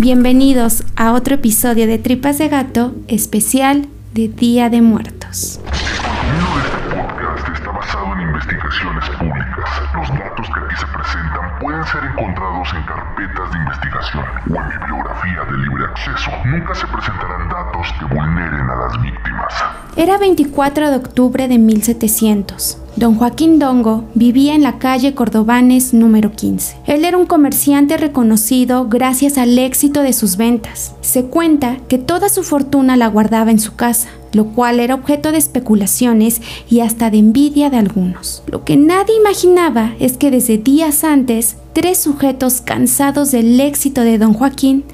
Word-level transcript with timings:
Bienvenidos 0.00 0.84
a 0.94 1.12
otro 1.12 1.34
episodio 1.34 1.88
de 1.88 1.98
Tripas 1.98 2.38
de 2.38 2.48
Gato 2.48 2.94
especial 3.08 3.88
de 4.14 4.28
Día 4.28 4.70
de 4.70 4.80
Muertos. 4.80 5.58
investigaciones 8.38 9.10
públicas. 9.18 9.68
Los 9.94 10.08
datos 10.10 10.46
que 10.46 10.60
aquí 10.60 10.76
se 10.78 10.86
presentan 10.86 11.58
pueden 11.60 11.84
ser 11.86 12.04
encontrados 12.04 12.68
en 12.72 12.82
carpetas 12.84 13.52
de 13.52 13.58
investigación 13.58 14.24
o 14.50 14.62
en 14.62 14.80
bibliografía 14.80 15.44
de 15.44 15.56
libre 15.58 15.84
acceso. 15.84 16.30
Nunca 16.44 16.74
se 16.74 16.86
presentarán 16.86 17.48
datos 17.48 17.92
que 17.98 18.04
vulneren 18.14 18.70
a 18.70 18.76
las 18.76 19.02
víctimas. 19.02 19.54
Era 19.96 20.18
24 20.18 20.90
de 20.90 20.96
octubre 20.96 21.48
de 21.48 21.58
1700. 21.58 22.87
Don 22.98 23.14
Joaquín 23.14 23.60
Dongo 23.60 24.02
vivía 24.14 24.56
en 24.56 24.64
la 24.64 24.80
calle 24.80 25.14
Cordobanes 25.14 25.94
número 25.94 26.32
15. 26.32 26.78
Él 26.86 27.04
era 27.04 27.16
un 27.16 27.26
comerciante 27.26 27.96
reconocido 27.96 28.88
gracias 28.88 29.38
al 29.38 29.56
éxito 29.56 30.02
de 30.02 30.12
sus 30.12 30.36
ventas. 30.36 30.96
Se 31.00 31.26
cuenta 31.26 31.76
que 31.88 31.98
toda 31.98 32.28
su 32.28 32.42
fortuna 32.42 32.96
la 32.96 33.06
guardaba 33.06 33.52
en 33.52 33.60
su 33.60 33.76
casa, 33.76 34.08
lo 34.32 34.46
cual 34.46 34.80
era 34.80 34.94
objeto 34.94 35.32
de 35.32 35.38
especulaciones 35.38 36.40
y 36.68 36.80
hasta 36.80 37.10
de 37.10 37.18
envidia 37.18 37.70
de 37.70 37.78
algunos. 37.78 38.42
Lo 38.46 38.64
que 38.64 38.76
nadie 38.76 39.16
imaginaba 39.16 39.92
es 39.98 40.16
que 40.16 40.30
desde 40.30 40.58
días 40.58 41.04
antes, 41.04 41.56
tres 41.72 41.98
sujetos 41.98 42.60
cansados 42.60 43.30
del 43.30 43.60
éxito 43.60 44.02
de 44.02 44.18
don 44.18 44.34
Joaquín 44.34 44.84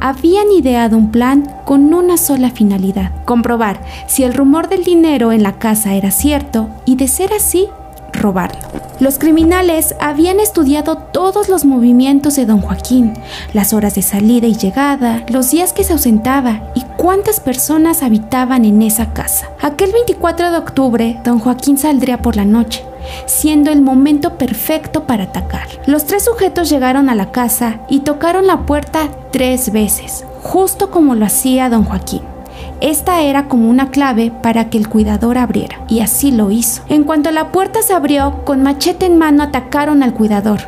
habían 0.00 0.50
ideado 0.52 0.96
un 0.96 1.10
plan 1.10 1.50
con 1.64 1.92
una 1.92 2.16
sola 2.16 2.50
finalidad, 2.50 3.24
comprobar 3.24 3.84
si 4.06 4.22
el 4.22 4.34
rumor 4.34 4.68
del 4.68 4.84
dinero 4.84 5.32
en 5.32 5.42
la 5.42 5.58
casa 5.58 5.94
era 5.94 6.10
cierto 6.10 6.68
y 6.86 6.96
de 6.96 7.08
ser 7.08 7.32
así, 7.32 7.66
robarlo. 8.12 8.60
Los 9.00 9.18
criminales 9.18 9.94
habían 10.00 10.40
estudiado 10.40 10.96
todos 10.96 11.48
los 11.48 11.64
movimientos 11.64 12.36
de 12.36 12.46
don 12.46 12.60
Joaquín, 12.60 13.14
las 13.52 13.72
horas 13.72 13.94
de 13.94 14.02
salida 14.02 14.46
y 14.46 14.54
llegada, 14.54 15.24
los 15.28 15.50
días 15.50 15.72
que 15.72 15.84
se 15.84 15.92
ausentaba 15.92 16.72
y 16.74 16.82
cuántas 16.98 17.38
personas 17.38 18.02
habitaban 18.02 18.64
en 18.64 18.82
esa 18.82 19.14
casa. 19.14 19.48
Aquel 19.62 19.92
24 19.92 20.50
de 20.50 20.58
octubre, 20.58 21.20
don 21.24 21.38
Joaquín 21.38 21.78
saldría 21.78 22.20
por 22.20 22.34
la 22.34 22.44
noche, 22.44 22.84
siendo 23.24 23.70
el 23.70 23.80
momento 23.80 24.36
perfecto 24.36 25.04
para 25.04 25.24
atacar. 25.24 25.68
Los 25.86 26.04
tres 26.04 26.24
sujetos 26.24 26.68
llegaron 26.68 27.08
a 27.08 27.14
la 27.14 27.30
casa 27.30 27.80
y 27.88 28.00
tocaron 28.00 28.46
la 28.48 28.66
puerta 28.66 29.08
tres 29.30 29.72
veces, 29.72 30.26
justo 30.42 30.90
como 30.90 31.14
lo 31.14 31.24
hacía 31.24 31.70
don 31.70 31.84
Joaquín. 31.84 32.22
Esta 32.80 33.22
era 33.22 33.46
como 33.46 33.70
una 33.70 33.90
clave 33.90 34.32
para 34.42 34.68
que 34.68 34.78
el 34.78 34.88
cuidador 34.88 35.38
abriera, 35.38 35.80
y 35.88 36.00
así 36.00 36.32
lo 36.32 36.50
hizo. 36.50 36.82
En 36.88 37.04
cuanto 37.04 37.30
la 37.30 37.52
puerta 37.52 37.80
se 37.80 37.94
abrió, 37.94 38.44
con 38.44 38.62
machete 38.62 39.06
en 39.06 39.18
mano 39.18 39.44
atacaron 39.44 40.02
al 40.02 40.14
cuidador. 40.14 40.62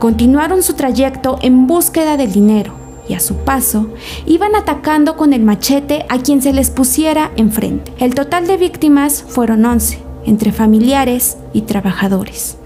Continuaron 0.00 0.64
su 0.64 0.74
trayecto 0.74 1.38
en 1.42 1.68
búsqueda 1.68 2.16
del 2.16 2.32
dinero, 2.32 2.79
y 3.10 3.14
a 3.14 3.20
su 3.20 3.38
paso 3.38 3.88
iban 4.24 4.54
atacando 4.54 5.16
con 5.16 5.32
el 5.32 5.42
machete 5.42 6.06
a 6.08 6.18
quien 6.18 6.40
se 6.40 6.52
les 6.52 6.70
pusiera 6.70 7.32
enfrente. 7.36 7.92
El 7.98 8.14
total 8.14 8.46
de 8.46 8.56
víctimas 8.56 9.24
fueron 9.26 9.66
11, 9.66 9.98
entre 10.26 10.52
familiares 10.52 11.36
y 11.52 11.62
trabajadores. 11.62 12.56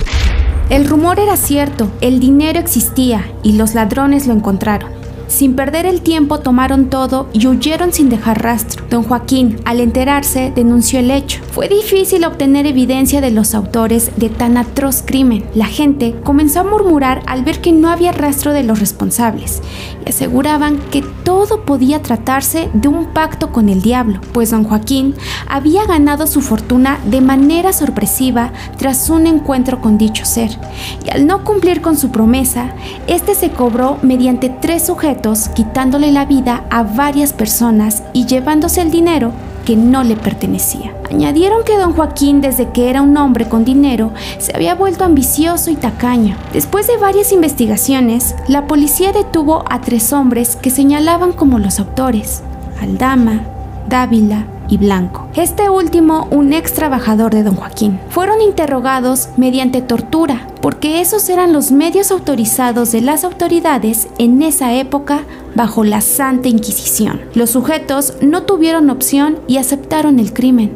El 0.68 0.86
rumor 0.86 1.18
era 1.18 1.38
cierto, 1.38 1.90
el 2.02 2.20
dinero 2.20 2.58
existía 2.58 3.24
y 3.42 3.52
los 3.52 3.74
ladrones 3.74 4.26
lo 4.26 4.34
encontraron. 4.34 5.03
Sin 5.34 5.56
perder 5.56 5.84
el 5.84 6.00
tiempo 6.00 6.38
tomaron 6.38 6.90
todo 6.90 7.28
y 7.32 7.48
huyeron 7.48 7.92
sin 7.92 8.08
dejar 8.08 8.40
rastro. 8.40 8.84
Don 8.88 9.02
Joaquín, 9.02 9.56
al 9.64 9.80
enterarse, 9.80 10.52
denunció 10.54 11.00
el 11.00 11.10
hecho. 11.10 11.40
Fue 11.50 11.68
difícil 11.68 12.24
obtener 12.24 12.66
evidencia 12.66 13.20
de 13.20 13.32
los 13.32 13.56
autores 13.56 14.12
de 14.16 14.28
tan 14.28 14.56
atroz 14.56 15.02
crimen. 15.04 15.44
La 15.52 15.66
gente 15.66 16.14
comenzó 16.22 16.60
a 16.60 16.62
murmurar 16.62 17.24
al 17.26 17.42
ver 17.42 17.60
que 17.60 17.72
no 17.72 17.90
había 17.90 18.12
rastro 18.12 18.52
de 18.52 18.62
los 18.62 18.78
responsables 18.78 19.60
y 20.06 20.10
aseguraban 20.10 20.78
que 20.92 21.02
todo 21.24 21.62
podía 21.62 22.02
tratarse 22.02 22.70
de 22.74 22.88
un 22.88 23.06
pacto 23.06 23.50
con 23.50 23.68
el 23.68 23.82
diablo, 23.82 24.20
pues 24.32 24.50
don 24.50 24.64
Joaquín 24.64 25.14
había 25.48 25.86
ganado 25.86 26.26
su 26.26 26.40
fortuna 26.40 26.98
de 27.06 27.20
manera 27.20 27.72
sorpresiva 27.72 28.52
tras 28.78 29.10
un 29.10 29.26
encuentro 29.26 29.80
con 29.80 29.98
dicho 29.98 30.24
ser, 30.24 30.56
y 31.04 31.10
al 31.10 31.26
no 31.26 31.42
cumplir 31.44 31.80
con 31.80 31.96
su 31.96 32.10
promesa, 32.10 32.74
este 33.06 33.34
se 33.34 33.50
cobró 33.50 33.98
mediante 34.02 34.48
tres 34.48 34.86
sujetos 34.86 35.48
quitándole 35.48 36.12
la 36.12 36.26
vida 36.26 36.64
a 36.70 36.82
varias 36.82 37.32
personas 37.32 38.02
y 38.12 38.26
llevándose 38.26 38.82
el 38.82 38.90
dinero 38.90 39.32
que 39.64 39.76
no 39.76 40.04
le 40.04 40.16
pertenecía. 40.16 40.94
Añadieron 41.10 41.64
que 41.64 41.76
don 41.76 41.92
Joaquín, 41.92 42.40
desde 42.40 42.70
que 42.70 42.90
era 42.90 43.02
un 43.02 43.16
hombre 43.16 43.48
con 43.48 43.64
dinero, 43.64 44.12
se 44.38 44.54
había 44.54 44.74
vuelto 44.74 45.04
ambicioso 45.04 45.70
y 45.70 45.76
tacaño. 45.76 46.36
Después 46.52 46.86
de 46.86 46.96
varias 46.96 47.32
investigaciones, 47.32 48.34
la 48.48 48.66
policía 48.66 49.12
detuvo 49.12 49.64
a 49.70 49.80
tres 49.80 50.12
hombres 50.12 50.56
que 50.56 50.70
señalaban 50.70 51.32
como 51.32 51.58
los 51.58 51.78
autores, 51.78 52.42
Aldama, 52.80 53.42
Dávila 53.88 54.46
y 54.68 54.78
Blanco. 54.78 55.28
Este 55.34 55.68
último, 55.68 56.26
un 56.30 56.52
ex 56.52 56.72
trabajador 56.72 57.32
de 57.34 57.42
don 57.42 57.54
Joaquín. 57.54 58.00
Fueron 58.08 58.40
interrogados 58.40 59.28
mediante 59.36 59.82
tortura, 59.82 60.46
porque 60.60 61.00
esos 61.00 61.28
eran 61.28 61.52
los 61.52 61.70
medios 61.70 62.10
autorizados 62.10 62.92
de 62.92 63.02
las 63.02 63.24
autoridades 63.24 64.08
en 64.18 64.42
esa 64.42 64.72
época 64.74 65.24
bajo 65.54 65.84
la 65.84 66.00
Santa 66.00 66.48
Inquisición. 66.48 67.22
Los 67.34 67.50
sujetos 67.50 68.14
no 68.20 68.42
tuvieron 68.42 68.90
opción 68.90 69.38
y 69.46 69.58
aceptaron 69.58 70.18
el 70.18 70.32
crimen. 70.32 70.72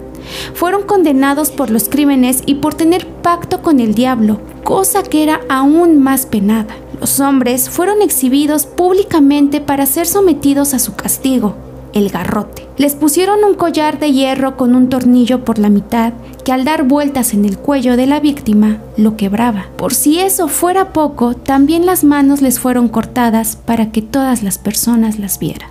Fueron 0.54 0.82
condenados 0.82 1.50
por 1.50 1.70
los 1.70 1.88
crímenes 1.88 2.42
y 2.46 2.56
por 2.56 2.74
tener 2.74 3.06
pacto 3.06 3.62
con 3.62 3.80
el 3.80 3.94
diablo, 3.94 4.40
cosa 4.62 5.02
que 5.02 5.22
era 5.22 5.40
aún 5.48 6.02
más 6.02 6.26
penada. 6.26 6.76
Los 7.00 7.20
hombres 7.20 7.70
fueron 7.70 8.02
exhibidos 8.02 8.66
públicamente 8.66 9.60
para 9.60 9.86
ser 9.86 10.06
sometidos 10.06 10.74
a 10.74 10.78
su 10.78 10.94
castigo, 10.94 11.54
el 11.92 12.10
garrote. 12.10 12.67
Les 12.78 12.94
pusieron 12.94 13.42
un 13.42 13.54
collar 13.54 13.98
de 13.98 14.12
hierro 14.12 14.56
con 14.56 14.76
un 14.76 14.88
tornillo 14.88 15.44
por 15.44 15.58
la 15.58 15.68
mitad 15.68 16.12
que 16.44 16.52
al 16.52 16.64
dar 16.64 16.84
vueltas 16.84 17.34
en 17.34 17.44
el 17.44 17.58
cuello 17.58 17.96
de 17.96 18.06
la 18.06 18.20
víctima 18.20 18.78
lo 18.96 19.16
quebraba. 19.16 19.66
Por 19.76 19.94
si 19.94 20.20
eso 20.20 20.46
fuera 20.46 20.92
poco, 20.92 21.34
también 21.34 21.86
las 21.86 22.04
manos 22.04 22.40
les 22.40 22.60
fueron 22.60 22.88
cortadas 22.88 23.56
para 23.56 23.90
que 23.90 24.00
todas 24.00 24.44
las 24.44 24.58
personas 24.58 25.18
las 25.18 25.40
vieran. 25.40 25.70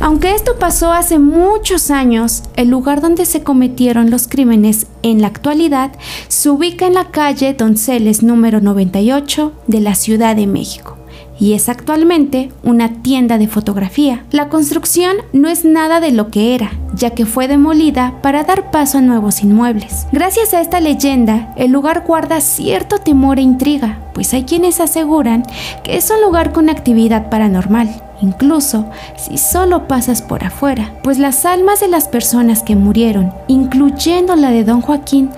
Aunque 0.00 0.34
esto 0.34 0.58
pasó 0.58 0.92
hace 0.92 1.20
muchos 1.20 1.92
años, 1.92 2.42
el 2.56 2.68
lugar 2.68 3.00
donde 3.00 3.24
se 3.24 3.44
cometieron 3.44 4.10
los 4.10 4.26
crímenes 4.26 4.88
en 5.02 5.20
la 5.20 5.28
actualidad 5.28 5.92
se 6.26 6.50
ubica 6.50 6.86
en 6.88 6.94
la 6.94 7.12
calle 7.12 7.54
Donceles 7.54 8.24
número 8.24 8.60
98 8.60 9.52
de 9.68 9.80
la 9.80 9.94
Ciudad 9.94 10.34
de 10.34 10.48
México 10.48 10.99
y 11.40 11.54
es 11.54 11.68
actualmente 11.68 12.52
una 12.62 13.02
tienda 13.02 13.38
de 13.38 13.48
fotografía. 13.48 14.24
La 14.30 14.48
construcción 14.48 15.16
no 15.32 15.48
es 15.48 15.64
nada 15.64 15.98
de 15.98 16.12
lo 16.12 16.28
que 16.28 16.54
era, 16.54 16.72
ya 16.94 17.10
que 17.10 17.24
fue 17.24 17.48
demolida 17.48 18.14
para 18.22 18.44
dar 18.44 18.70
paso 18.70 18.98
a 18.98 19.00
nuevos 19.00 19.42
inmuebles. 19.42 20.06
Gracias 20.12 20.54
a 20.54 20.60
esta 20.60 20.80
leyenda, 20.80 21.52
el 21.56 21.72
lugar 21.72 22.04
guarda 22.06 22.40
cierto 22.40 22.98
temor 22.98 23.38
e 23.38 23.42
intriga, 23.42 23.98
pues 24.12 24.34
hay 24.34 24.44
quienes 24.44 24.80
aseguran 24.80 25.42
que 25.82 25.96
es 25.96 26.10
un 26.10 26.20
lugar 26.20 26.52
con 26.52 26.68
actividad 26.68 27.30
paranormal, 27.30 27.88
incluso 28.20 28.84
si 29.16 29.38
solo 29.38 29.88
pasas 29.88 30.20
por 30.20 30.44
afuera, 30.44 30.92
pues 31.02 31.18
las 31.18 31.46
almas 31.46 31.80
de 31.80 31.88
las 31.88 32.06
personas 32.06 32.62
que 32.62 32.76
murieron, 32.76 33.32
incluyendo 33.48 34.36
la 34.36 34.50
de 34.50 34.64
don 34.64 34.82
Joaquín, 34.82 35.30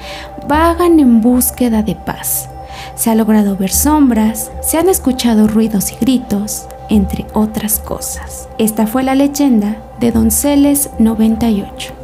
vagan 0.48 0.98
en 0.98 1.20
búsqueda 1.20 1.82
de 1.82 1.94
paz 1.94 2.48
se 2.94 3.10
ha 3.10 3.15
logrado 3.15 3.56
ver 3.56 3.70
sombras, 3.70 4.50
se 4.62 4.78
han 4.78 4.88
escuchado 4.88 5.48
ruidos 5.48 5.93
y 5.93 5.97
gritos, 5.97 6.66
entre 6.88 7.26
otras 7.32 7.78
cosas. 7.78 8.48
Esta 8.59 8.87
fue 8.87 9.03
la 9.03 9.15
leyenda 9.15 9.76
de 10.00 10.12
Donceles 10.12 10.91
98. 10.98 12.01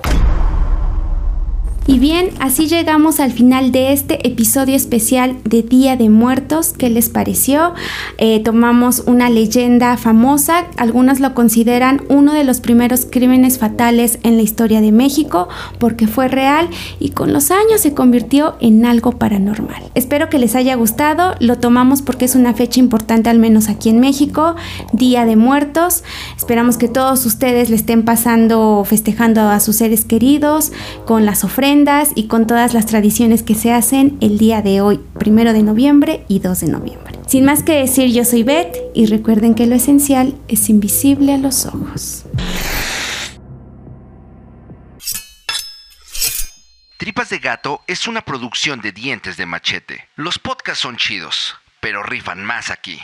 Y 1.91 1.99
bien, 1.99 2.33
así 2.39 2.67
llegamos 2.67 3.19
al 3.19 3.33
final 3.33 3.73
de 3.73 3.95
este 3.95 4.29
episodio 4.29 4.77
especial 4.77 5.39
de 5.45 5.63
Día 5.63 5.97
de 5.97 6.11
Muertos. 6.11 6.75
¿Qué 6.77 6.91
les 6.91 7.09
pareció? 7.09 7.73
Eh, 8.19 8.41
tomamos 8.41 9.05
una 9.07 9.31
leyenda 9.31 9.97
famosa, 9.97 10.67
algunos 10.77 11.19
lo 11.19 11.33
consideran 11.33 12.03
uno 12.11 12.35
de 12.35 12.45
los 12.45 12.61
primeros 12.61 13.07
crímenes 13.11 13.59
fatales 13.59 14.19
en 14.23 14.37
la 14.37 14.43
historia 14.43 14.83
de 14.83 14.93
México 14.93 15.49
porque 15.79 16.07
fue 16.07 16.29
real 16.29 16.69
y 17.01 17.13
con 17.13 17.33
los 17.33 17.51
años 17.51 17.81
se 17.81 17.95
convirtió 17.95 18.57
en 18.61 18.85
algo 18.85 19.13
paranormal. 19.13 19.83
Espero 19.95 20.29
que 20.29 20.39
les 20.39 20.57
haya 20.57 20.75
gustado, 20.75 21.37
lo 21.41 21.57
tomamos 21.57 22.03
porque 22.03 22.27
es 22.27 22.35
una 22.35 22.53
fecha 22.53 22.81
importante 22.81 23.31
al 23.31 23.39
menos 23.39 23.71
aquí 23.71 23.89
en 23.89 23.99
México, 23.99 24.57
Día 24.93 25.25
de 25.25 25.37
Muertos. 25.37 26.05
Esperamos 26.37 26.77
que 26.77 26.89
todos 26.89 27.25
ustedes 27.25 27.71
le 27.71 27.77
estén 27.77 28.05
pasando, 28.05 28.85
festejando 28.85 29.49
a 29.49 29.59
sus 29.59 29.77
seres 29.77 30.05
queridos 30.05 30.71
con 31.07 31.25
las 31.25 31.45
y 32.17 32.27
con 32.27 32.47
todas 32.47 32.75
las 32.75 32.87
tradiciones 32.87 33.43
que 33.43 33.55
se 33.55 33.73
hacen 33.73 34.19
el 34.21 34.37
día 34.37 34.63
de 34.63 34.81
hoy, 34.81 34.99
primero 35.19 35.53
de 35.53 35.63
noviembre 35.63 36.25
y 36.29 36.41
2 36.41 36.61
de 36.61 36.69
noviembre. 36.69 37.19
Sin 37.27 37.45
más 37.45 37.63
que 37.63 37.77
decir, 37.77 38.13
yo 38.13 38.25
soy 38.25 38.43
Beth 38.43 38.77
y 38.95 39.07
recuerden 39.07 39.55
que 39.55 39.67
lo 39.67 39.77
esencial 39.77 40.35
es 40.49 40.69
invisible 40.69 41.35
a 41.35 41.39
los 41.39 41.67
ojos. 41.67 42.25
Tripas 46.97 47.31
de 47.31 47.39
Gato 47.39 47.81
es 47.87 48.09
una 48.09 48.23
producción 48.23 48.81
de 48.81 48.91
dientes 48.93 49.37
de 49.37 49.47
machete. 49.47 50.09
Los 50.17 50.39
podcasts 50.39 50.83
son 50.83 50.97
chidos, 50.97 51.55
pero 51.81 52.03
rifan 52.03 52.45
más 52.45 52.71
aquí. 52.71 52.99